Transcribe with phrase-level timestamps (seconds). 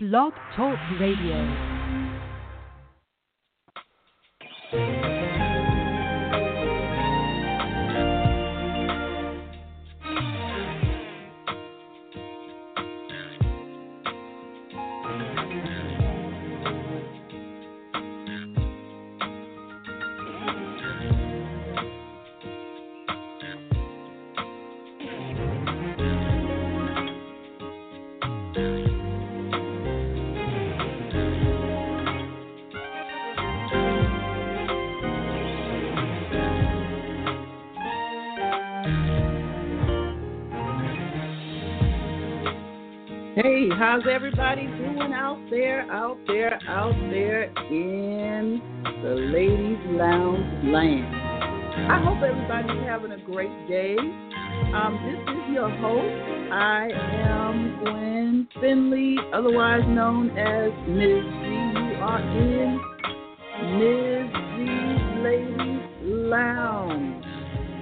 [0.00, 1.42] Blog Talk Radio.
[43.76, 48.62] How's everybody doing out there, out there, out there in
[49.02, 51.14] the Ladies Lounge land?
[51.90, 53.96] I hope everybody's having a great day.
[53.98, 56.52] Um, this is your host.
[56.52, 60.98] I am Gwen Finley, otherwise known as Ms.
[60.98, 62.80] You are in
[63.78, 64.32] Ms.
[64.56, 67.24] G's Ladies Lounge.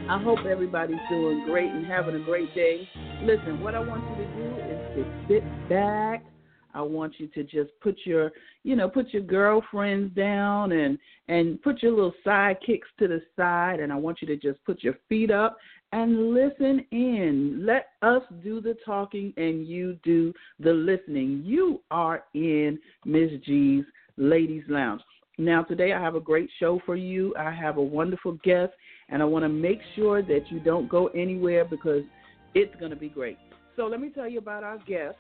[0.09, 2.89] I hope everybody's doing great and having a great day.
[3.23, 4.66] Listen, what I want you to do
[4.97, 6.25] to sit back.
[6.73, 8.33] I want you to just put your,
[8.65, 13.81] you know, put your girlfriends down and and put your little sidekicks to the side
[13.81, 15.59] and I want you to just put your feet up
[15.93, 17.65] and listen in.
[17.65, 21.43] Let us do the talking and you do the listening.
[21.45, 23.85] You are in Miss G's
[24.17, 25.03] Ladies Lounge.
[25.39, 27.35] Now, today I have a great show for you.
[27.39, 28.73] I have a wonderful guest,
[29.11, 32.05] and I want to make sure that you don't go anywhere because
[32.55, 33.37] it's going to be great.
[33.77, 35.17] So, let me tell you about our guest.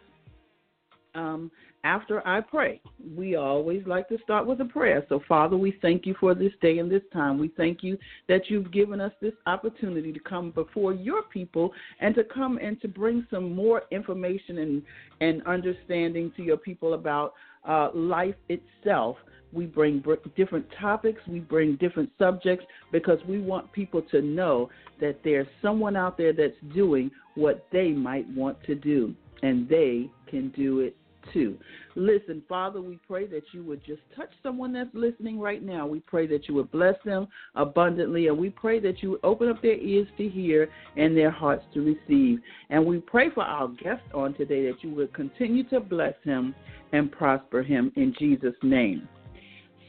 [1.14, 1.50] Um,
[1.84, 2.80] after I pray,
[3.16, 5.06] we always like to start with a prayer.
[5.08, 7.38] So, Father, we thank you for this day and this time.
[7.38, 7.96] We thank you
[8.28, 12.80] that you've given us this opportunity to come before your people and to come and
[12.82, 14.82] to bring some more information and,
[15.20, 17.34] and understanding to your people about
[17.66, 19.16] uh, life itself.
[19.56, 20.04] We bring
[20.36, 24.68] different topics, we bring different subjects because we want people to know
[25.00, 30.10] that there's someone out there that's doing what they might want to do, and they
[30.28, 30.94] can do it
[31.32, 31.56] too.
[31.96, 35.86] Listen, Father, we pray that you would just touch someone that's listening right now.
[35.86, 39.48] We pray that you would bless them abundantly, and we pray that you would open
[39.48, 42.40] up their ears to hear and their hearts to receive.
[42.70, 46.54] And we pray for our guest on today that you would continue to bless him
[46.92, 49.08] and prosper him in Jesus' name.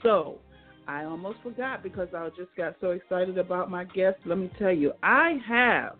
[0.03, 0.39] So,
[0.87, 4.17] I almost forgot because I just got so excited about my guest.
[4.25, 5.95] Let me tell you, I have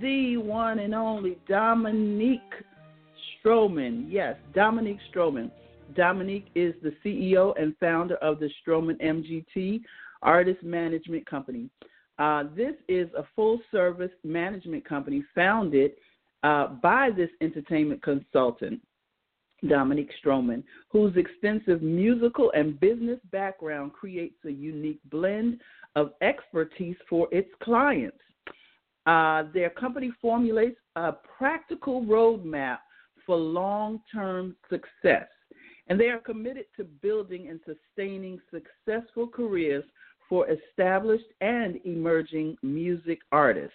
[0.00, 2.40] the one and only Dominique
[3.44, 4.06] Stroman.
[4.08, 5.50] Yes, Dominique Stroman.
[5.96, 9.80] Dominique is the CEO and founder of the Stroman MGT
[10.22, 11.68] Artist Management Company.
[12.18, 15.92] Uh, this is a full service management company founded
[16.42, 18.80] uh, by this entertainment consultant.
[19.68, 25.60] Dominique Stroman, whose extensive musical and business background creates a unique blend
[25.96, 28.16] of expertise for its clients.
[29.06, 32.78] Uh, their company formulates a practical roadmap
[33.26, 35.28] for long term success,
[35.88, 39.84] and they are committed to building and sustaining successful careers
[40.28, 43.74] for established and emerging music artists.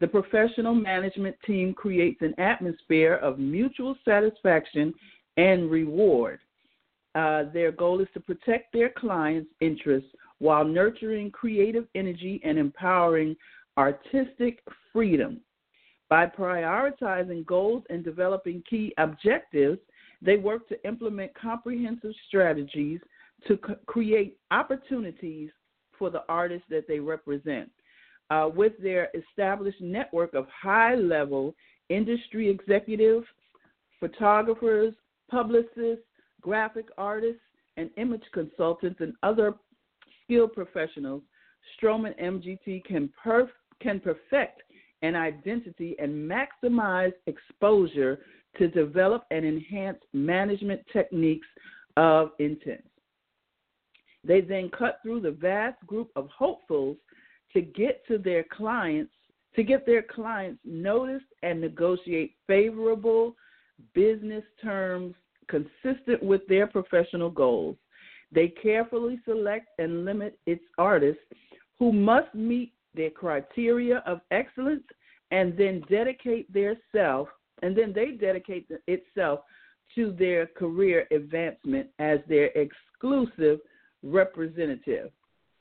[0.00, 4.94] The professional management team creates an atmosphere of mutual satisfaction
[5.36, 6.38] and reward.
[7.14, 13.34] Uh, their goal is to protect their clients' interests while nurturing creative energy and empowering
[13.76, 15.40] artistic freedom.
[16.08, 19.78] By prioritizing goals and developing key objectives,
[20.22, 23.00] they work to implement comprehensive strategies
[23.46, 25.50] to c- create opportunities
[25.98, 27.70] for the artists that they represent
[28.30, 31.54] uh, with their established network of high level
[31.88, 33.26] industry executives,
[34.00, 34.94] photographers,
[35.30, 36.04] publicists,
[36.40, 37.40] graphic artists,
[37.76, 39.54] and image consultants, and other
[40.24, 41.22] skilled professionals,
[41.76, 43.48] Stroman MGT can, perf-
[43.80, 44.62] can perfect
[45.02, 48.20] an identity and maximize exposure
[48.58, 51.46] to develop and enhance management techniques
[51.96, 52.84] of intent.
[54.24, 56.96] They then cut through the vast group of hopefuls
[57.52, 59.12] to get to their clients,
[59.56, 63.34] to get their clients noticed and negotiate favorable
[63.94, 65.14] business terms
[65.48, 67.76] consistent with their professional goals.
[68.30, 71.22] They carefully select and limit its artists
[71.78, 74.84] who must meet their criteria of excellence
[75.30, 77.28] and then dedicate their self
[77.62, 79.40] and then they dedicate itself
[79.94, 83.58] to their career advancement as their exclusive
[84.02, 85.10] representative.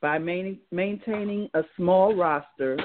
[0.02, 2.78] By main, maintaining a small roster,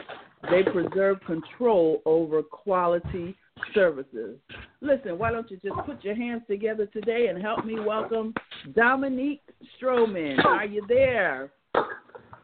[0.50, 3.36] they preserve control over quality
[3.74, 4.38] services.
[4.80, 8.32] Listen, why don't you just put your hands together today and help me welcome
[8.74, 9.42] Dominique
[9.76, 10.42] Stroman.
[10.44, 11.52] Are you there?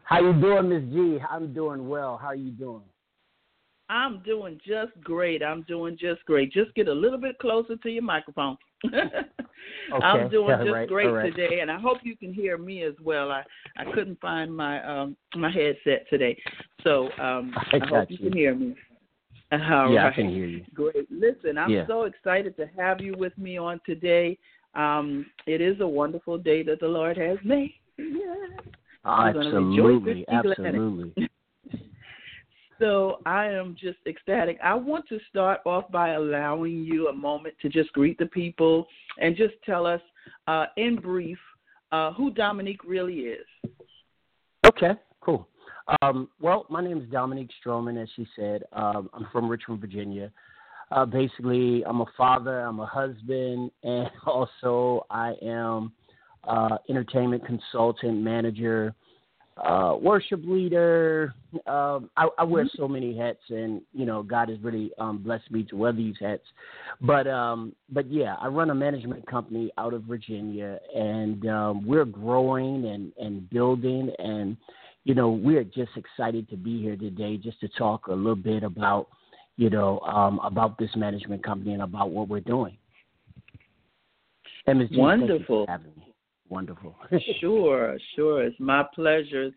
[0.03, 1.19] How you doing, Miss G?
[1.29, 2.17] I'm doing well.
[2.17, 2.83] How are you doing?
[3.89, 5.41] I'm doing just great.
[5.41, 6.53] I'm doing just great.
[6.53, 8.55] Just get a little bit closer to your microphone.
[8.93, 9.27] okay.
[9.91, 11.35] I'm doing just right, great right.
[11.35, 13.31] today, and I hope you can hear me as well.
[13.31, 13.43] I
[13.77, 16.37] I couldn't find my um my headset today,
[16.83, 18.17] so um I, I hope you.
[18.19, 18.75] you can hear me.
[19.51, 20.13] All yeah, right.
[20.13, 20.63] I can hear you.
[20.73, 21.11] Great.
[21.11, 21.87] Listen, I'm Yeah.
[21.87, 24.37] so excited to have you with me on today.
[24.75, 27.73] Um, it is a wonderful day that the Lord has made.
[27.97, 28.35] Yeah.
[29.03, 30.67] We're gonna rejoice Absolutely, and be glad in it.
[30.67, 31.29] absolutely.
[32.79, 34.57] So I am just ecstatic.
[34.63, 38.87] I want to start off by allowing you a moment to just greet the people
[39.19, 40.01] and just tell us,
[40.47, 41.37] uh, in brief,
[41.91, 43.45] uh, who Dominique really is.
[44.65, 45.47] Okay, cool.
[46.01, 48.63] Um, well, my name is Dominique Stroman, as she said.
[48.71, 50.31] Um, I'm from Richmond, Virginia.
[50.91, 55.91] Uh, basically, I'm a father, I'm a husband, and also I am
[56.45, 58.93] uh, entertainment consultant, manager,
[59.65, 61.33] uh, worship leader.
[61.67, 65.49] Um, I, I wear so many hats, and you know, God has really um, blessed
[65.51, 66.43] me to wear these hats.
[67.01, 72.05] But um, but yeah, I run a management company out of Virginia, and um, we're
[72.05, 74.57] growing and and building, and
[75.03, 78.63] you know, we're just excited to be here today, just to talk a little bit
[78.63, 79.07] about
[79.57, 82.77] you know um, about this management company and about what we're doing.
[84.67, 84.89] And Ms.
[84.89, 85.65] Thank you for Wonderful.
[85.67, 86.08] having me.
[86.49, 86.95] Wonderful.
[87.39, 88.43] sure, sure.
[88.43, 89.43] It's my pleasure.
[89.43, 89.55] It's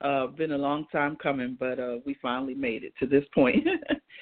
[0.00, 3.64] uh, been a long time coming, but uh, we finally made it to this point.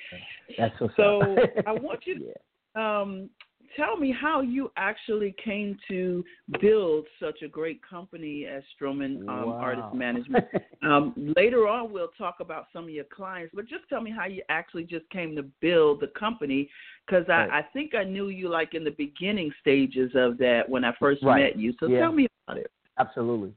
[0.58, 1.36] That's what's so.
[1.66, 3.00] I want you to yeah.
[3.00, 3.30] um,
[3.76, 6.24] tell me how you actually came to
[6.60, 9.58] build such a great company as Stroman um, Wow.
[9.60, 10.46] Artist Management.
[10.82, 14.26] um, later on, we'll talk about some of your clients, but just tell me how
[14.26, 16.68] you actually just came to build the company,
[17.06, 17.50] because I, Right.
[17.52, 21.22] I think I knew you like in the beginning stages of that when I first
[21.22, 21.54] Right.
[21.54, 21.72] met you.
[21.80, 22.00] So Yeah.
[22.00, 22.70] tell me about it.
[22.98, 23.54] Absolutely.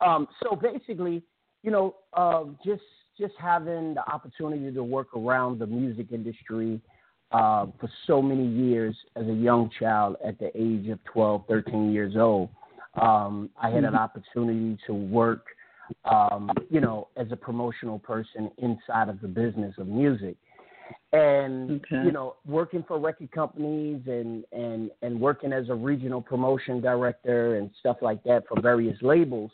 [0.00, 1.22] Um, so basically,
[1.62, 2.82] you know, uh, just
[3.18, 6.78] just having the opportunity to work around the music industry
[7.32, 11.92] uh, for so many years as a young child at the age of 12, 13
[11.92, 12.50] years old,
[13.00, 13.98] um, I had an Mhm.
[13.98, 15.46] opportunity to work,
[16.04, 20.36] um, you know, as a promotional person inside of the business of music.
[21.12, 22.04] And Okay.
[22.04, 27.56] you know, working for record companies and and and working as a regional promotion director
[27.56, 29.50] and stuff like that for various labels,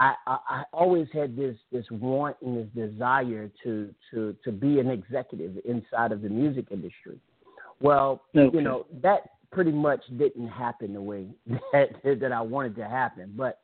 [0.00, 4.80] I, I, I always had this this want and this desire to to to be
[4.80, 7.18] an executive inside of the music industry.
[7.80, 8.56] Well, Okay.
[8.56, 11.26] you know that pretty much didn't happen the way
[11.72, 13.34] that that I wanted to happen.
[13.36, 13.60] But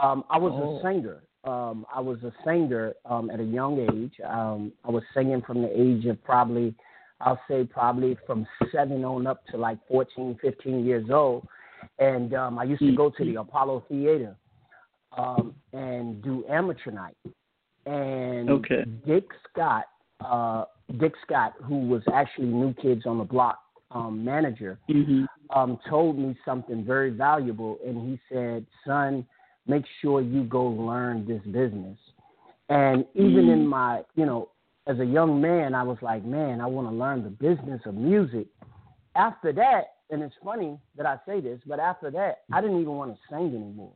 [0.00, 0.78] um, I was Oh.
[0.78, 1.22] a singer.
[1.44, 4.12] Um, I was a singer um, at a young age.
[4.24, 6.74] Um, I was singing from the age of probably,
[7.22, 11.48] I'll say probably from seven on up to like 14, 15 years old.
[11.98, 14.36] And um, I used to go to the Apollo Theater
[15.16, 17.16] um, and do amateur night.
[17.86, 18.84] And Okay.
[19.06, 19.84] Dick Scott,
[20.20, 20.64] uh,
[20.98, 23.58] Dick Scott, who was actually New Kids on the Block
[23.90, 25.24] um, manager, Mm-hmm.
[25.58, 29.26] um, told me something very valuable, and he said, "Son,
[29.66, 31.98] make sure you go learn this business."
[32.68, 34.50] And even in my, you know,
[34.86, 37.94] as a young man, I was like, "Man, I want to learn the business of
[37.94, 38.46] music."
[39.16, 42.94] After that, and it's funny that I say this, but after that, I didn't even
[42.94, 43.92] want to sing anymore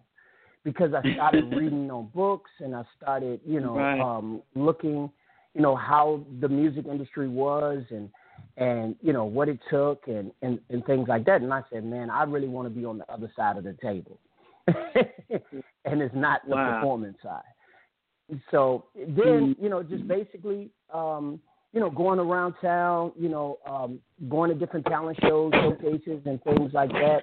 [0.64, 4.00] because I started reading on books and I started, you know, Right.
[4.00, 5.10] um, looking,
[5.54, 8.10] you know, how the music industry was and
[8.56, 11.42] and you know what it took and, and and things like that.
[11.42, 13.76] And I said, man, I really want to be on the other side of the
[13.82, 14.18] table,
[14.66, 16.72] and it's not the Wow.
[16.72, 17.42] performance side.
[18.50, 21.40] So then, you know, just basically, um,
[21.72, 26.42] you know, going around town, you know, um, going to different talent shows, showcases, and
[26.42, 27.22] things like that.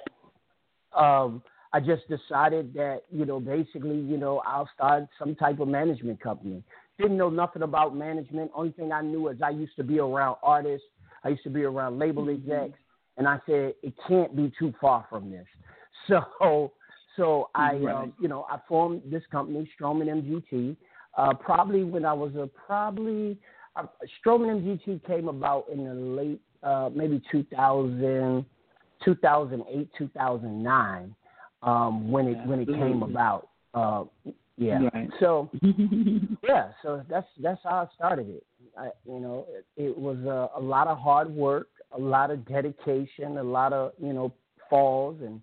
[0.98, 1.41] Um,
[1.74, 6.20] I just decided that, you know, basically, you know, I'll start some type of management
[6.20, 6.63] company.
[7.00, 8.51] Didn't know nothing about management.
[8.54, 10.86] Only thing I knew is I used to be around artists.
[11.24, 12.78] I used to be around label execs,
[13.18, 15.46] and I said it can't be too far from this.
[16.08, 16.74] So,
[17.16, 17.96] so I, Right.
[17.96, 20.75] um, you know, I formed this company, Stroman MGT.
[21.16, 23.38] Uh, probably when I was a probably
[23.75, 23.86] uh,
[24.25, 28.44] Stroman MGT came about in the late, uh, maybe 2000,
[29.06, 31.16] 2008, 2009,
[31.63, 33.50] um, when it when it came about.
[33.74, 34.03] Uh,
[34.58, 34.80] yeah.
[34.94, 35.10] Right.
[35.20, 35.50] So
[36.44, 38.44] yeah, so that's that's how I started it.
[38.77, 42.48] I, you know, it, it was a, a lot of hard work, a lot of
[42.48, 44.34] dedication, a lot of you know
[44.70, 45.41] falls and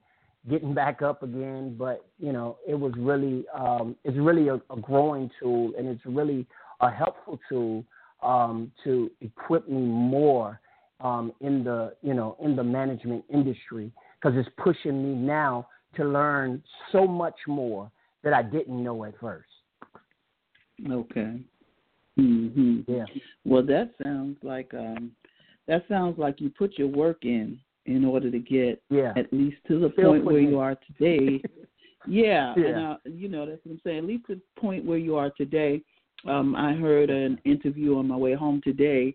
[0.48, 1.76] getting back up again.
[1.76, 6.04] But you know, it was really um, it's really a, a growing tool, and it's
[6.06, 6.46] really
[6.80, 7.84] a helpful tool
[8.22, 10.60] um, to equip me more
[11.00, 15.66] um, in the you know in the management industry because it's pushing me now
[15.98, 16.62] to learn
[16.92, 17.90] so much more
[18.24, 19.48] that I didn't know at first.
[20.90, 21.40] Okay.
[22.18, 22.84] Mhm.
[22.88, 23.04] Yeah.
[23.44, 25.12] Well, that sounds like um
[25.66, 29.12] that sounds like you put your work in in order to get Yeah.
[29.16, 31.42] at least to the Still point where putting you are today.
[32.06, 32.66] yeah, Yeah.
[32.66, 33.98] and uh, you know that's what I'm saying.
[33.98, 35.82] At least to the point where you are today.
[36.26, 39.14] Um, I heard an interview on my way home today,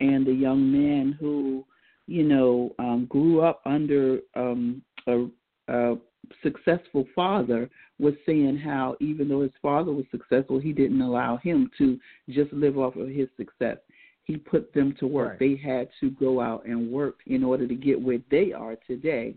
[0.00, 1.64] and a young man who,
[2.06, 5.26] you know, um, grew up under um, a,
[5.68, 5.96] a
[6.42, 11.70] successful father was saying how even though his father was successful, he didn't allow him
[11.78, 11.98] to
[12.30, 13.78] just live off of his success.
[14.24, 15.30] He put them to work.
[15.30, 15.38] Right.
[15.38, 19.34] They had to go out and work in order to get where they are today.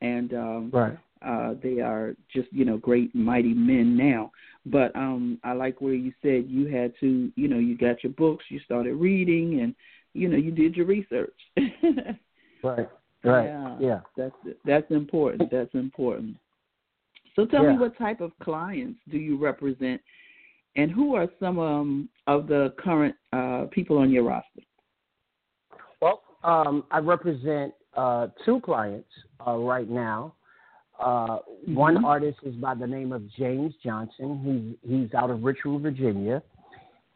[0.00, 0.98] And um Right.
[1.22, 4.30] uh they are just, you know, great mighty men now.
[4.66, 8.12] But um I like where you said you had to, you know, you got your
[8.12, 9.74] books, you started reading and
[10.12, 11.38] you know, you did your research.
[12.62, 12.88] Right.
[13.26, 13.46] Right.
[13.46, 13.76] Yeah.
[13.80, 14.00] Yeah.
[14.16, 15.50] That's that's important.
[15.50, 16.36] That's important.
[17.34, 20.00] So tell me what type of clients do you represent,
[20.76, 24.62] and who are some um, of the current uh, people on your roster?
[26.00, 29.08] Well, um, I represent uh, two clients
[29.46, 30.34] uh, right now.
[30.98, 32.04] Uh, One Mhm.
[32.04, 34.76] artist is by the name of James Johnson.
[34.82, 36.42] He's he's out of Richmond, Virginia.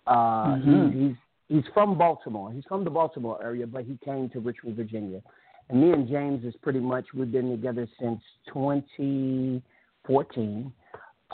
[0.06, 0.92] Uh, Mhm.
[0.92, 1.16] he's, he's
[1.64, 2.52] he's from Baltimore.
[2.52, 5.22] He's from the Baltimore area, but he came to Richmond, Virginia.
[5.70, 8.20] And me and James is pretty much we've been together since
[8.52, 10.72] 2014.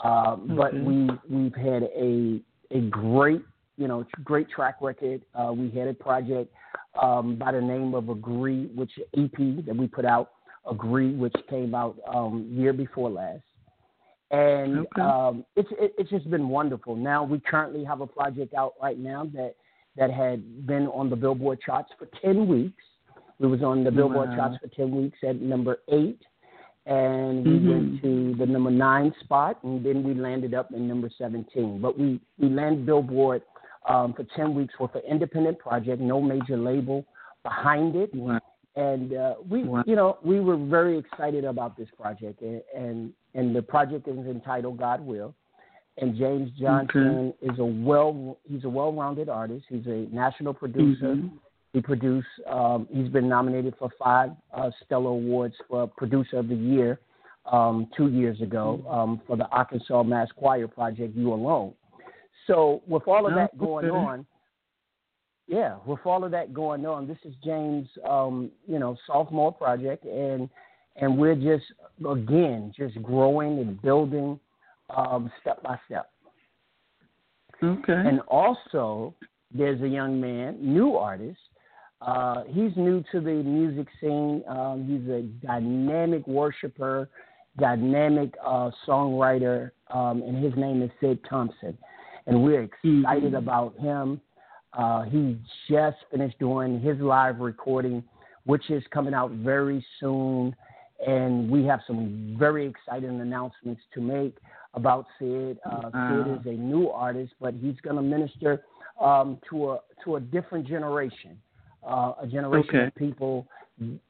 [0.03, 0.81] Uh, But Okay.
[0.81, 2.39] we we've had a
[2.69, 3.41] a great
[3.77, 5.23] you know great track record.
[5.33, 6.53] Uh, we had a project
[7.01, 10.31] um, by the name of Agree, which EP that we put out,
[10.69, 13.41] Agree, which came out um, year before last.
[14.29, 15.01] And Okay.
[15.01, 16.95] um, it's it, it's just been wonderful.
[16.95, 19.55] Now we currently have a project out right now that
[19.95, 22.83] that had been on the Billboard charts for ten weeks.
[23.39, 24.35] We was on the Billboard Wow.
[24.35, 26.21] charts for ten weeks at number eight,
[26.85, 27.69] and we Mhm.
[27.71, 31.79] went to the number nine spot, and then we landed up in number seventeen.
[31.79, 33.43] But we we landed Billboard
[33.87, 37.05] um, for ten weeks with an independent project, no major label
[37.43, 38.39] behind it, Wow.
[38.75, 39.83] and uh, we Wow.
[39.85, 44.17] you know we were very excited about this project, and and, and the project is
[44.25, 45.33] entitled God Will.
[45.99, 49.65] And James Johnson is a well he's a well-rounded artist.
[49.69, 51.15] He's a national producer.
[51.15, 51.31] Mhm.
[51.77, 52.27] He produced.
[52.49, 56.99] Um, he's been nominated for five uh, Stellar Awards for Producer of the Year
[57.51, 61.15] um, two years ago um, for the Arkansas Mass Choir Project.
[61.15, 61.75] You alone.
[62.47, 64.25] So with all of that going on,
[65.47, 70.03] yeah, with all of that going on, this is James, um, you know, sophomore project,
[70.03, 70.49] and
[70.95, 71.65] and we're just
[72.09, 74.39] again just growing and building
[74.89, 76.09] um, step by step.
[77.61, 77.93] Okay.
[77.93, 79.13] And also,
[79.53, 81.37] there's a young man, new artist.
[82.01, 84.43] Uh, he's new to the music scene.
[84.47, 87.09] Um, he's a dynamic worshiper,
[87.59, 91.77] dynamic uh, songwriter, um, and his name is Sid Thompson.
[92.27, 93.37] And we're excited Mhm.
[93.37, 94.21] about him.
[94.73, 95.37] Uh, he
[95.67, 98.03] just finished doing his live recording,
[98.45, 100.55] which is coming out very soon.
[101.05, 104.37] And we have some very exciting announcements to make
[104.73, 105.59] about Sid.
[105.65, 106.23] Uh, Wow.
[106.25, 108.63] Sid is a new artist, but he's going to minister
[108.99, 111.39] um, to a to a different generation,
[111.87, 112.87] uh, a generation Okay.
[112.87, 113.47] of people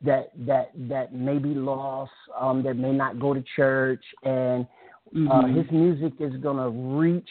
[0.01, 4.65] that that that may be lost, um, that may not go to church, and
[5.29, 5.55] uh, Mhm.
[5.55, 7.29] his music is going to reach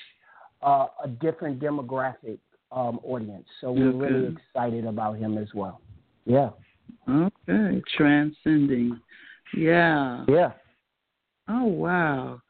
[0.62, 2.38] uh, a different demographic
[2.72, 3.46] um, audience.
[3.60, 5.80] So we're really excited about him as well.
[6.24, 6.50] Yeah.
[7.08, 7.82] Okay.
[7.96, 9.00] Transcending.
[9.54, 10.24] Yeah.
[10.28, 10.52] Yeah.
[11.48, 12.40] Oh wow,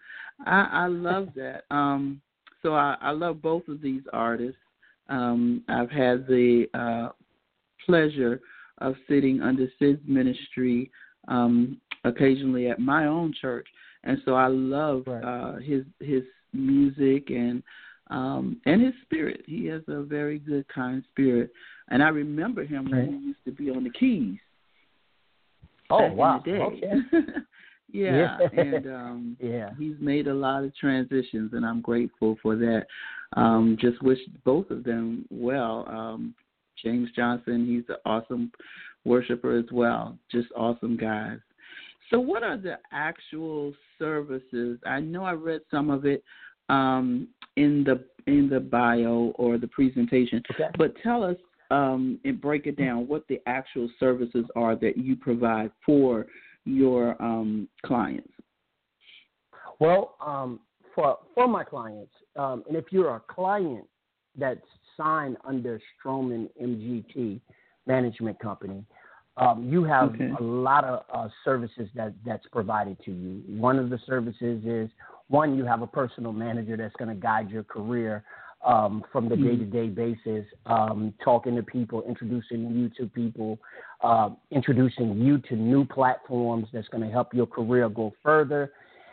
[0.46, 1.64] I I love that.
[1.70, 2.20] Um,
[2.62, 4.60] so I I love both of these artists.
[5.08, 7.10] Um, I've had the uh,
[7.86, 8.40] pleasure
[8.78, 10.90] of sitting under Sid's ministry
[11.28, 13.66] um, occasionally at my own church,
[14.04, 15.24] and so I love Right.
[15.24, 17.62] uh, his his music and
[18.10, 19.42] um, and his spirit.
[19.46, 21.50] He has a very good, kind spirit,
[21.88, 24.38] and I remember him when he used to be on the keys
[25.90, 26.42] Oh wow.
[26.44, 26.62] in the day.
[26.62, 26.92] Okay.
[27.92, 28.48] yeah, Yeah.
[28.52, 29.70] and um Yeah.
[29.78, 32.86] he's made a lot of transitions and I'm grateful for that.
[33.36, 35.86] Um just wish both of them well.
[35.88, 36.34] Um
[36.82, 38.52] James Johnson, he's an awesome
[39.04, 40.18] worshiper as well.
[40.30, 41.38] Just awesome guys.
[42.10, 44.78] So what are the actual services?
[44.86, 46.22] I know I read some of it
[46.68, 50.42] um in the in the bio or the presentation.
[50.52, 50.68] Okay.
[50.76, 51.36] But tell us
[51.70, 56.26] um, and break it down what the actual services are that you provide for
[56.64, 58.32] your um, clients.
[59.78, 60.60] Well, um,
[60.94, 63.84] for for my clients, um, and if you're a client
[64.38, 64.60] that's
[64.96, 67.40] signed under Stroman MGT
[67.86, 68.84] Management Company,
[69.38, 70.32] Um, you have Okay.
[70.38, 73.42] a lot of uh, services that that's provided to you.
[73.60, 74.88] One of the services is
[75.28, 78.24] one, you have a personal manager that's going to guide your career
[78.64, 83.58] um, from the day to day basis, um, talking to people, introducing you to people,
[84.02, 88.72] uh, introducing you to new platforms that's going to help your career go further.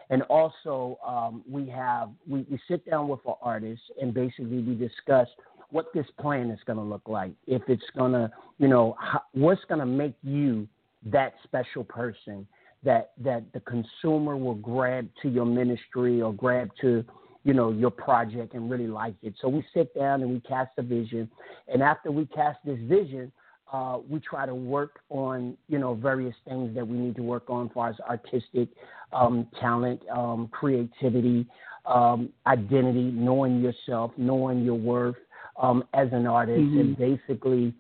[0.09, 4.75] And also, um, we have we, we sit down with our artists and basically we
[4.75, 5.27] discuss
[5.74, 7.32] what this plan is going to look like.
[7.48, 8.96] If it's going to, you know,
[9.34, 10.68] what's going to make you
[11.06, 12.48] that special person
[12.84, 17.03] that that the consumer will grab to your ministry or grab to
[17.44, 19.34] you know your project and really like it.
[19.42, 21.30] So we sit down and we cast a vision,
[21.68, 23.32] and after we cast this vision,
[23.72, 27.50] uh, we try to work on you know various things that we need to work
[27.50, 28.70] on as far as artistic
[29.12, 31.48] um, talent, um, creativity,
[31.86, 35.15] um, identity, knowing yourself, knowing your worth
[35.57, 37.74] um, as an artist, and basically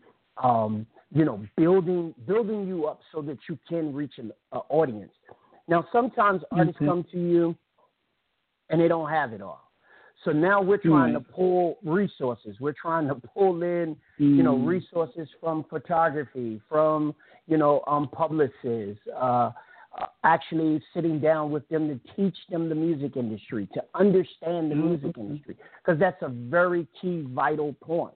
[0.43, 5.11] um, you know building building you up so that you can reach an uh, audience.
[5.67, 7.55] Now sometimes artists come to you
[8.69, 9.69] and they don't have it all.
[10.25, 11.25] So now we're trying Right.
[11.25, 12.59] to pull resources.
[12.59, 14.67] We're trying to pull in, you know, Mm.
[14.67, 17.13] resources from photography, from
[17.47, 19.05] you know, um, publicists.
[19.07, 19.51] Uh,
[20.23, 25.15] actually sitting down with them to teach them the music industry, to understand the music
[25.15, 25.17] Mhm.
[25.17, 28.15] industry, because that's a very key, vital point.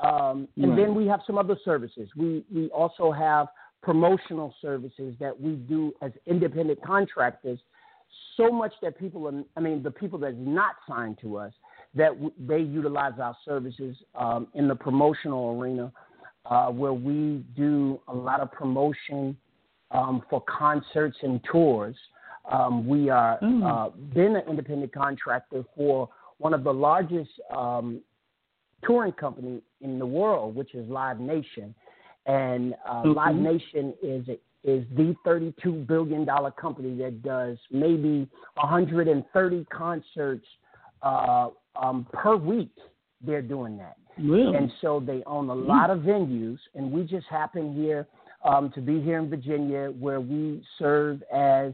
[0.00, 0.76] Um, and Right.
[0.76, 2.08] then we have some other services.
[2.16, 3.48] We we also have
[3.82, 7.58] promotional services that we do as independent contractors.
[8.36, 11.52] So much that people are, I mean, the people that's not signed to us,
[11.94, 15.92] that w- they utilize our services um, in the promotional arena,
[16.46, 19.36] uh, where we do a lot of promotion
[19.90, 21.96] um, for concerts and tours.
[22.50, 23.62] Um, we are Mm.
[23.64, 28.00] uh, been an independent contractor for one of the largest um,
[28.82, 31.74] touring company in the world, which is Live Nation,
[32.26, 33.10] and uh, Okay.
[33.10, 34.26] Live Nation is
[34.62, 40.46] is the 32 billion dollar company that does maybe 130 concerts
[41.02, 42.70] uh, um, per week.
[43.22, 43.96] They're doing that.
[44.18, 44.54] Really?
[44.54, 48.06] And so they own a lot of venues, and we just happen here
[48.44, 51.72] um, to be here in Virginia, where we serve as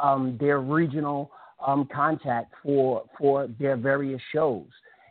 [0.00, 1.30] um, their regional
[1.64, 4.66] um, contact for for their various shows.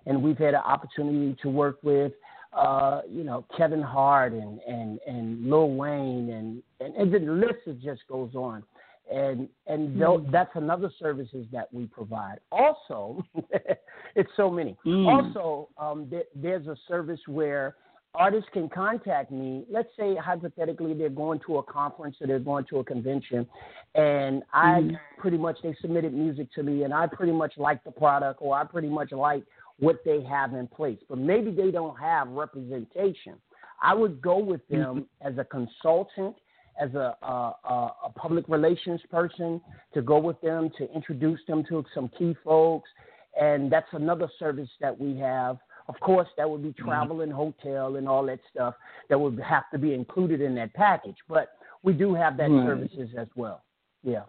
[0.06, 2.12] And we've had an opportunity to work with,
[2.54, 7.84] uh, you know, Kevin Hart and and and Lil Wayne, and and, and the list
[7.84, 8.64] just goes on.
[9.12, 12.40] And and tho- that's another services that we provide.
[12.52, 13.24] Also,
[14.16, 14.76] it's so many.
[14.84, 15.06] Mm.
[15.06, 17.76] Also, um, there, there's a service where
[18.16, 19.66] artists can contact me.
[19.70, 23.48] Let's say hypothetically they're going to a conference or they're going to a convention,
[23.94, 25.00] and I Mhm.
[25.18, 28.56] pretty much they submitted music to me, and I pretty much like the product or
[28.56, 29.44] I pretty much like
[29.80, 33.36] what they have in place, but maybe they don't have representation.
[33.82, 36.36] I would go with them as a consultant,
[36.80, 39.62] as a, a, a public relations person,
[39.94, 42.90] to go with them to introduce them to some key folks,
[43.40, 45.58] and that's another service that we have.
[45.88, 48.74] Of course, that would be travel and hotel and all that stuff
[49.10, 51.18] that would have to be included in that package.
[51.30, 51.50] But
[51.84, 52.66] we do have that Right.
[52.66, 53.62] services as well.
[54.04, 54.24] Yeah.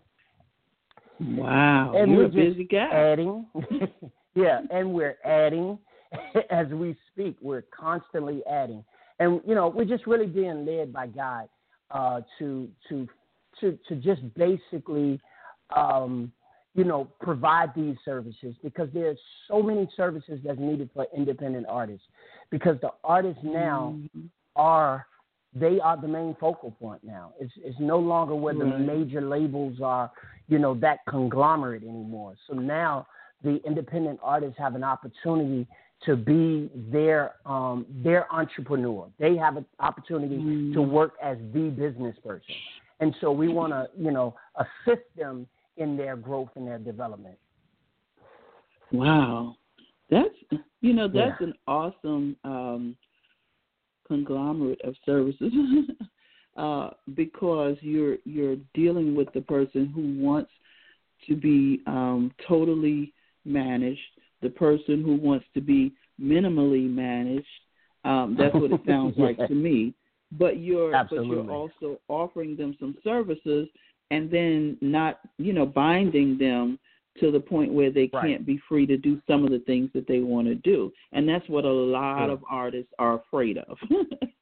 [1.20, 1.94] Wow.
[1.96, 2.88] And You're we're a busy just guy.
[2.90, 3.46] adding.
[4.34, 5.78] yeah, and we're adding
[6.50, 7.36] as we speak.
[7.40, 8.84] We're constantly adding,
[9.18, 11.48] and you know, we're just really being led by God
[11.90, 13.08] uh, to to
[13.60, 15.18] to to just basically,
[15.74, 16.30] um,
[16.76, 22.06] you know, provide these services because there's so many services that's needed for independent artists
[22.50, 24.28] because the artists now Mhm.
[24.54, 25.06] are
[25.54, 27.32] they are the main focal point now.
[27.40, 30.10] It's it's no longer where the major labels are,
[30.48, 32.34] you know, that conglomerate anymore.
[32.46, 33.06] So now
[33.42, 35.66] the independent artists have an opportunity
[36.04, 39.08] to be their um, their entrepreneur.
[39.18, 40.74] They have an opportunity Mm.
[40.74, 42.56] to work as the business person,
[43.00, 47.36] and so we want to you know assist them in their growth and their development.
[48.92, 49.56] Wow.
[50.10, 50.34] That's
[50.80, 51.30] you know, Yeah.
[51.30, 52.96] that's an awesome um
[54.06, 55.52] conglomerate of services.
[56.56, 60.50] uh because you're you're dealing with the person who wants
[61.26, 63.12] to be um totally
[63.44, 64.00] managed,
[64.42, 67.46] the person who wants to be minimally managed.
[68.04, 69.94] Um that's what it sounds like to me.
[70.32, 73.68] But you're but you're also offering them some services
[74.10, 76.78] and then not, you know, binding them
[77.20, 78.26] to the point where they Right.
[78.26, 80.92] can't be free to do some of the things that they want to do.
[81.12, 82.32] And that's what a lot Yeah.
[82.32, 83.78] of artists are afraid of.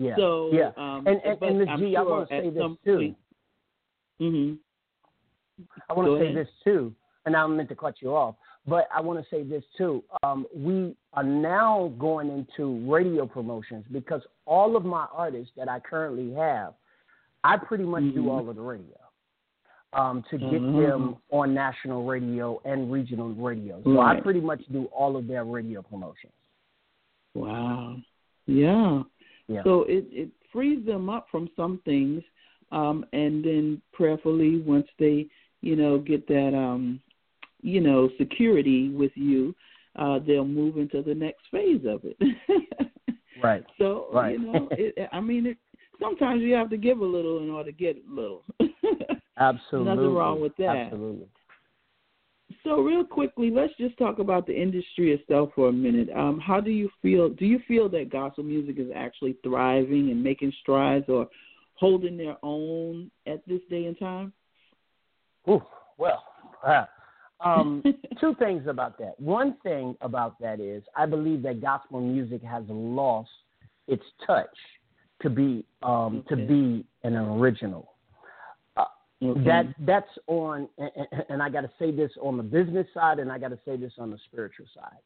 [0.00, 0.16] Yeah.
[0.16, 0.72] So, yeah.
[0.76, 1.68] um, and and, and Ms.
[1.78, 2.96] G, I want to say this too.
[2.96, 3.16] point-
[4.20, 4.58] Mhm.
[5.88, 6.36] I want to say ahead.
[6.36, 6.92] this too,
[7.24, 8.34] and I don't meant to cut you off,
[8.66, 10.02] but I want to say this too.
[10.24, 15.78] Um, we are now going into radio promotions because all of my artists that I
[15.78, 16.74] currently have
[17.50, 18.20] I pretty much Mm-hmm.
[18.24, 18.98] do all of the radio
[19.92, 20.80] um, to get Mhm.
[20.86, 23.74] them on national radio and regional radio.
[23.84, 26.32] So I pretty much do all of their radio promotions.
[27.34, 27.96] Wow.
[28.46, 29.02] Yeah.
[29.48, 29.62] Yeah.
[29.64, 32.22] So it it frees them up from some things,
[32.72, 35.26] um, and then prayerfully once they
[35.60, 37.00] you know get that um,
[37.62, 39.54] you know security with you,
[39.96, 42.16] uh, they'll move into the next phase of it.
[43.42, 43.64] Right.
[43.76, 44.32] so Right.
[44.32, 45.58] you know, it, I mean, it,
[46.00, 48.42] sometimes you have to give a little in order to get a little.
[49.38, 49.94] Absolutely.
[49.94, 50.76] Nothing wrong with that.
[50.76, 51.26] Absolutely.
[52.62, 56.08] So, real quickly, let's just talk about the industry itself for a minute.
[56.14, 57.28] Um, how do you feel?
[57.28, 61.28] Do you feel that gospel music is actually thriving and making strides, or
[61.74, 64.32] holding their own at this day and time?
[65.48, 65.62] Ooh,
[65.98, 66.22] well,
[66.66, 66.84] uh,
[67.40, 67.82] um,
[68.20, 69.18] two things about that.
[69.18, 73.30] One thing about that is I believe that gospel music has lost
[73.88, 74.46] its touch
[75.22, 77.92] to be um, to be an original.
[79.22, 79.44] Okay.
[79.46, 80.90] That that's on, and,
[81.30, 83.76] and- I got to say this on the business side, and I got to say
[83.76, 84.98] this on the spiritual side,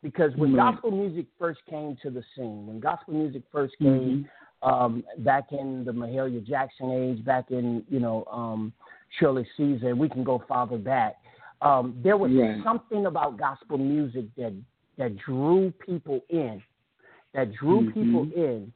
[0.00, 0.72] because when Right.
[0.72, 4.28] gospel music first came to the scene, when gospel music first came
[4.62, 4.68] Mhm.
[4.68, 8.72] um, back in the Mahalia Jackson age, back in you know um,
[9.18, 11.16] Shirley Caesar, we can go farther back.
[11.60, 12.62] Um, there was Right.
[12.62, 14.52] something about gospel music that
[14.98, 16.62] that drew people in,
[17.34, 17.94] that drew Mhm.
[17.94, 18.72] people in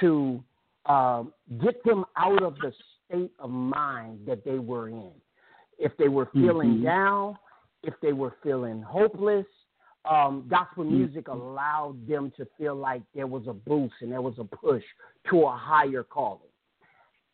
[0.00, 0.42] to
[0.86, 2.72] um, get them out of the
[3.08, 5.10] state of mind that they were in.
[5.78, 6.82] If they were feeling Mhm.
[6.82, 7.38] down,
[7.82, 9.46] if they were feeling hopeless,
[10.04, 10.98] um, gospel Mhm.
[10.98, 14.84] music allowed them to feel like there was a boost and there was a push
[15.24, 16.52] to a higher calling.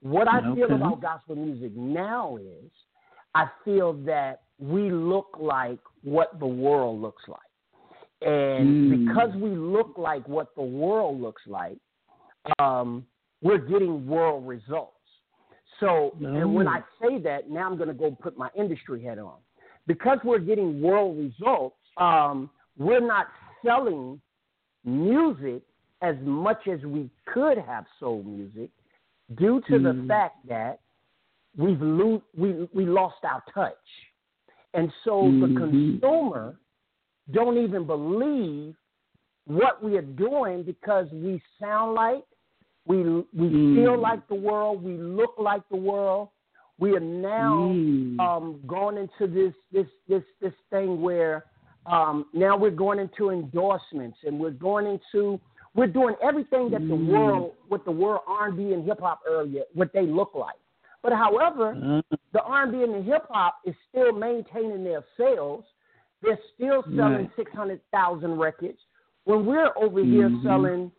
[0.00, 2.70] What I feel about gospel music now is
[3.34, 7.38] I feel that we look like what the world looks like.
[8.22, 8.90] And Mm.
[8.90, 11.78] because we look like what the world looks like,
[12.58, 13.06] um,
[13.42, 14.96] we're getting world results.
[15.80, 16.70] So, and when Oh.
[16.70, 19.34] I say that, now I'm going to go put my industry head on.
[19.86, 23.26] Because we're getting world results, um, we're not
[23.64, 24.20] selling
[24.84, 25.62] music
[26.02, 28.70] as much as we could have sold music
[29.36, 30.08] due to the Mm.
[30.08, 30.80] fact that
[31.56, 33.88] we've lo- we we lost our touch,
[34.74, 35.56] and so the Mhm.
[35.56, 36.56] consumer
[37.30, 38.76] don't even believe
[39.46, 42.24] what we are doing because we sound like
[42.86, 42.96] we
[43.32, 43.74] we Mm.
[43.76, 46.28] feel like the world, we look like the world.
[46.78, 48.18] We are now Mm.
[48.20, 51.44] um, going into this this this this thing where
[51.86, 55.40] um, now we're going into endorsements and we're going into
[55.74, 57.08] we're doing everything that the Mm.
[57.08, 60.58] world what the world R&B and hip hop area what they look like.
[61.02, 65.64] But however, Uh, the R&B and the hip hop is still maintaining their sales.
[66.20, 67.36] They're still selling Right.
[67.36, 68.78] six hundred thousand records
[69.24, 70.42] when we're over here Mhm.
[70.42, 70.92] selling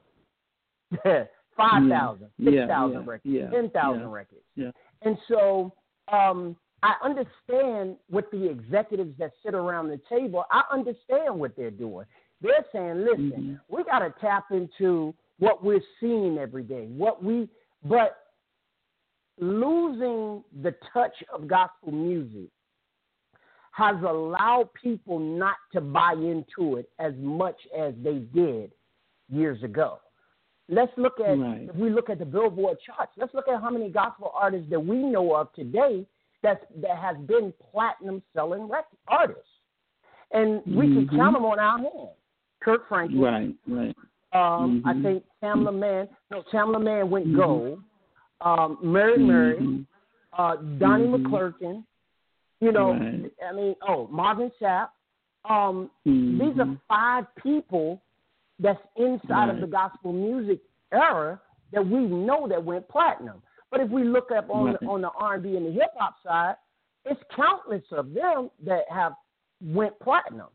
[1.58, 4.46] five thousand, Yeah, six thousand yeah, records, yeah, ten thousand yeah, records.
[4.56, 4.72] yeah.
[5.02, 5.74] And so
[6.12, 10.46] um, I understand what the executives that sit around the table.
[10.52, 12.06] I understand what they're doing.
[12.42, 13.60] They're saying, "Listen, Mhm.
[13.70, 16.88] we got to tap into what we're seeing every day.
[16.88, 17.50] What we,
[17.84, 18.18] but
[19.40, 22.50] losing the touch of gospel music
[23.72, 28.72] has allowed people not to buy into it as much as they did
[29.30, 30.00] years ago.
[30.74, 31.70] Let's look at Right.
[31.70, 33.12] if we look at the Billboard charts.
[33.18, 36.06] Let's look at how many gospel artists that we know of today
[36.42, 39.54] that's that has been platinum selling record artists,
[40.32, 41.16] and we can Mhm.
[41.16, 42.10] count them on our hand.
[42.60, 43.96] Kirk Franklin, Right, right.
[44.34, 45.02] um, I Mhm.
[45.04, 46.10] think Tamela Mann.
[46.32, 47.36] No, Tamela Mann went Mhm.
[47.36, 47.84] gold.
[48.42, 49.86] Um, Mary Mary, Mhm.
[50.34, 51.26] uh, Donnie Mhm.
[51.26, 51.86] McClurkin.
[52.60, 53.32] You know, Right.
[53.46, 54.90] I mean, oh, Marvin Sapp.
[55.46, 58.02] Um, These are five people
[58.64, 60.60] that's inside of the gospel music
[60.92, 61.40] era
[61.74, 63.44] that we know that went platinum.
[63.70, 64.80] But if we look up on Right.
[64.80, 66.56] the, on the R and B and the hip hop side,
[67.06, 69.14] it's countless of them that have
[69.62, 70.48] went platinum.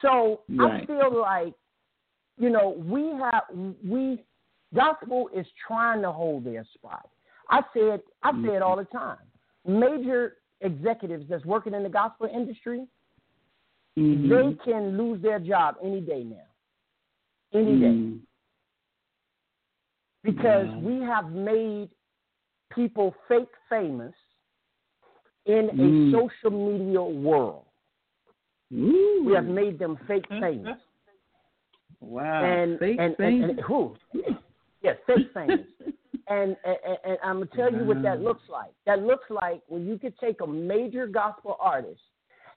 [0.00, 1.54] So I feel like,
[2.38, 3.42] you know, we have
[3.84, 4.24] we
[4.74, 7.08] gospel is trying to hold their spot.
[7.50, 9.18] I said I say it all the time.
[9.66, 12.86] Major executives that's working in the gospel industry,
[13.98, 14.28] Mhm.
[14.28, 16.46] they can lose their job any day now.
[17.52, 17.86] Any day.
[17.86, 18.20] Mhm.
[20.22, 20.78] Because Wow.
[20.80, 21.90] we have made
[22.70, 24.14] people fake famous
[25.46, 26.12] in a Mm.
[26.12, 27.64] social media world.
[28.72, 29.24] Ooh.
[29.24, 30.78] We have made them fake famous.
[32.00, 32.44] Wow.
[32.44, 33.50] and, Fake and, and, famous.
[33.50, 33.96] and who?
[34.82, 35.66] Yes, fake famous.
[36.28, 38.72] and, and, and I'm gonna tell you what that looks like.
[38.86, 42.02] That looks like when you could take a major gospel artist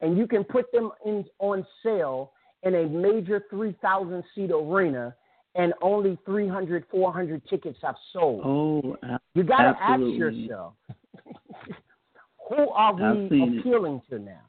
[0.01, 2.32] and you can put them in on sale
[2.63, 5.15] in a major 3,000 seat arena,
[5.56, 8.41] and only 300, 400 tickets have sold.
[8.43, 8.97] Oh,
[9.36, 10.73] you got to ask yourself,
[12.49, 13.60] who are we seen it.
[13.60, 14.41] appealing to now?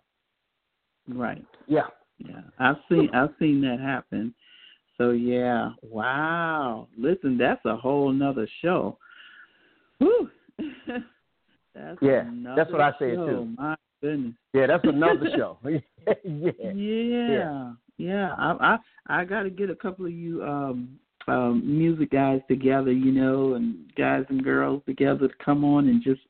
[1.08, 1.44] right.
[1.66, 1.82] Yeah.
[2.18, 4.34] Yeah, I've seen I've seen that happen.
[4.96, 6.86] So yeah, wow.
[6.96, 8.98] Listen, that's a whole nother show.
[9.98, 10.30] Whew.
[11.74, 13.52] that's Yeah, that's what I say too.
[13.58, 13.73] My
[14.04, 14.34] goodness.
[14.52, 15.58] Yeah, that's another show.
[16.24, 16.72] yeah.
[16.74, 18.34] Yeah, yeah.
[18.36, 22.92] I I I got to get a couple of you um um music guys together,
[22.92, 26.20] you know, and guys and girls together to come on and just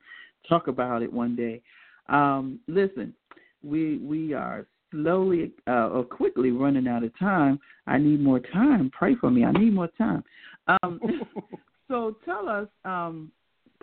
[0.48, 1.60] talk about it one day.
[2.08, 3.14] Um, listen,
[3.62, 7.58] we we are slowly uh, or quickly running out of time.
[7.86, 8.90] I need more time.
[8.96, 9.44] Pray for me.
[9.44, 10.22] I need more time.
[10.68, 11.00] Um,
[11.88, 13.32] so tell us, um,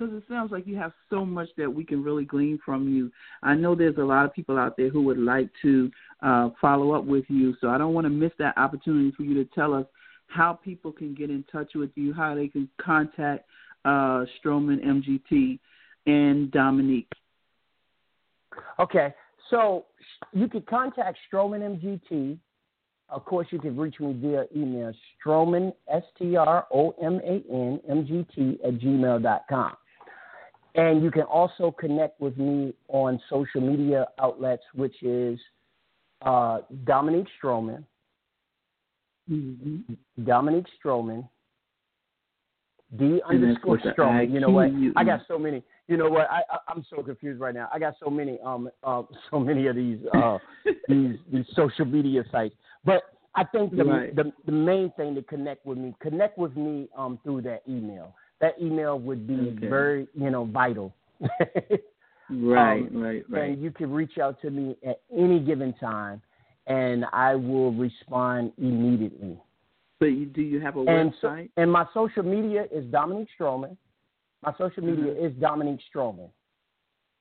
[0.01, 3.11] because it sounds like you have so much that we can really glean from you.
[3.43, 5.91] I know there's a lot of people out there who would like to
[6.23, 9.35] uh, follow up with you, so I don't want to miss that opportunity for you
[9.35, 9.85] to tell us
[10.25, 13.45] how people can get in touch with you, how they can contact
[13.85, 15.59] uh, Stroman MGT
[16.07, 17.11] and Dominique.
[18.79, 19.13] Okay,
[19.51, 19.85] so
[20.33, 22.39] you can contact Stroman MGT.
[23.09, 27.43] Of course, you can reach me via email, Stroman, S T R O M A
[27.53, 29.73] N, M G T, at gmail.com.
[30.75, 35.39] And you can also connect with me on social media outlets, which is
[36.21, 37.83] uh, Dominique Stroman,
[39.29, 40.23] Mm-hmm.
[40.25, 41.27] Dominique Stroman,
[42.97, 44.31] D underscore Stroman.
[44.31, 44.71] You know what?
[44.95, 45.63] I got so many.
[45.87, 46.29] You know what?
[46.29, 47.69] I, I I'm so confused right now.
[47.73, 50.37] I got so many um uh, so many of these uh
[50.87, 52.55] these these social media sites.
[52.83, 53.03] But
[53.35, 54.15] I think the, Right.
[54.15, 58.13] the the main thing to connect with me, connect with me um through that email.
[58.41, 59.67] That email would be Okay.
[59.67, 60.93] very you know vital.
[62.33, 63.49] Right, Um, right, right.
[63.49, 66.21] And you can reach out to me at any given time,
[66.65, 69.37] and I will respond immediately.
[69.99, 71.49] But you, do you have a And so, website?
[71.57, 73.75] and my social media is Dominique Stroman.
[74.43, 76.29] My social media is Dominique Stroman,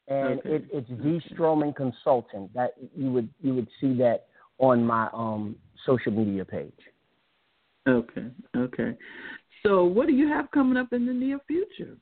[0.06, 0.54] and Okay.
[0.54, 2.54] it, it's D Stroman Consultant.
[2.54, 4.26] That you would you would see that
[4.58, 6.72] on my um social media page.
[7.88, 8.96] okay, okay.
[9.62, 11.96] So what do you have coming up in the near future?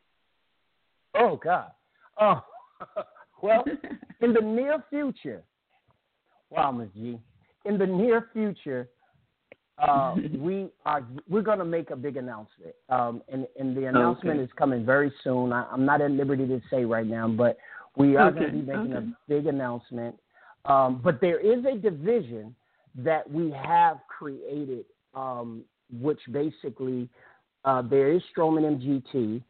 [1.15, 1.71] Oh God.
[2.21, 2.43] Oh
[3.43, 3.65] well,
[4.21, 5.43] in the near future.
[6.51, 6.89] Wow, Ms.
[6.95, 7.19] G.
[7.65, 8.89] In the near future,
[9.79, 14.37] uh, we are we're going to make a big announcement, um, and and the announcement
[14.37, 14.45] Okay.
[14.45, 15.53] is coming very soon.
[15.53, 17.59] I, I'm not at liberty to say right now, but
[17.97, 19.07] we are going to be making okay.
[19.07, 20.15] a big announcement.
[20.65, 22.55] Um, but there is a division
[22.97, 25.63] that we have created, um,
[26.01, 27.09] which basically
[27.65, 29.43] uh, there is Stroman MGT,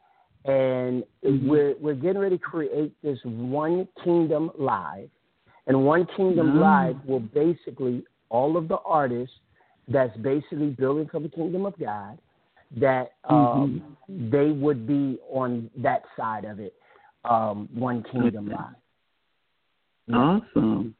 [0.45, 1.49] and Mhm.
[1.49, 5.11] we're we're getting ready to create this One Kingdom Live,
[5.67, 6.61] and One Kingdom Ah.
[6.61, 9.37] Live will basically all of the artists
[9.89, 12.19] that's basically building for the kingdom of God,
[12.77, 14.31] that um, Mm-hmm.
[14.31, 16.75] they would be on that side of it,
[17.25, 18.49] um, One Kingdom.
[18.49, 18.77] Live.
[20.13, 20.95] Awesome.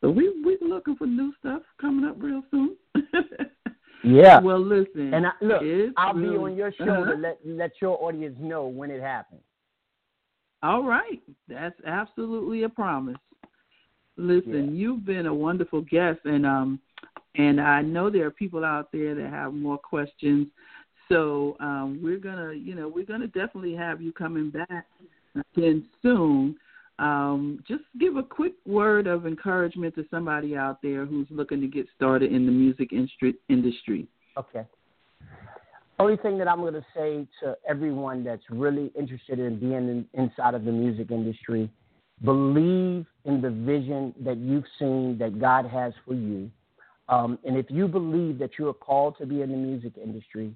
[0.00, 2.76] So we we're looking for new stuff coming up real soon.
[4.04, 4.40] Yeah.
[4.40, 5.14] Well, listen.
[5.14, 5.62] And I, look,
[5.96, 7.12] I'll be on your show Uh-huh.
[7.12, 9.42] to let let your audience know when it happens.
[10.62, 11.20] All right.
[11.48, 13.16] That's absolutely a promise.
[14.16, 16.80] Listen, you've been a wonderful guest and um
[17.34, 20.48] and I know there are people out there that have more questions.
[21.08, 24.86] So um we're gonna you know, we're gonna definitely have you coming back
[25.56, 26.56] again soon.
[27.02, 31.66] Um, just give a quick word of encouragement to somebody out there who's looking to
[31.66, 32.90] get started in the music
[33.48, 34.06] industry.
[34.38, 34.64] Okay.
[35.98, 40.06] Only thing that I'm going to say to everyone that's really interested in being in,
[40.14, 41.68] inside of the music industry,
[42.24, 46.48] believe in the vision that you've seen that God has for you.
[47.08, 50.54] Um, and if you believe that you are called to be in the music industry,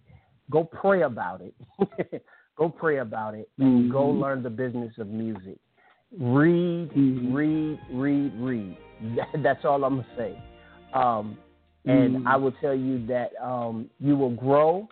[0.51, 2.23] go pray about it.
[2.57, 4.21] go pray about it and go Mhm.
[4.21, 5.59] learn the business of music.
[6.13, 7.35] Read, Mhm.
[7.35, 8.77] read, read, read.
[9.43, 10.43] That's all I'm going to say.
[10.93, 11.37] Um,
[11.85, 12.27] and Mhm.
[12.27, 14.89] I will tell you that um, you will grow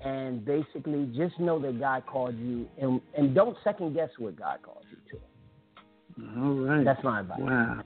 [0.00, 4.60] and basically just know that God called you and, and don't second guess what God
[4.62, 6.40] called you to.
[6.40, 6.84] All right.
[6.84, 7.40] That's my advice.
[7.40, 7.82] Wow.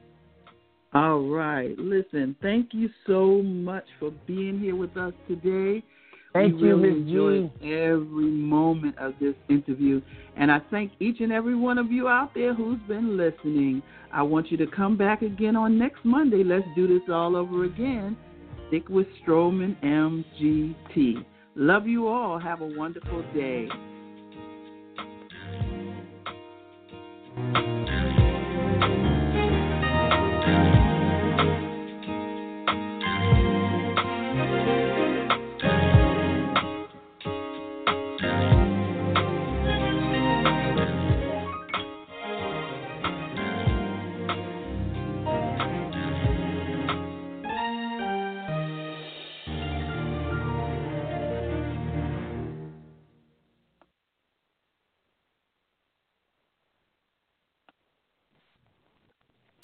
[0.94, 1.77] All right.
[1.79, 5.83] Listen, thank you so much for being here with us today.
[6.33, 10.01] Thank we you, really enjoyed every moment of this interview.
[10.37, 13.83] And I thank each and every one of you out there who's been listening.
[14.12, 16.42] I want you to come back again on next Monday.
[16.42, 18.16] Let's do this all over again.
[18.68, 21.25] Stick with Stroman MGT.
[21.55, 22.38] Love you all.
[22.38, 23.68] Have a wonderful day.